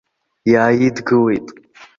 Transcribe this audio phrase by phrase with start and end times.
[0.51, 1.47] Иааидгылеит.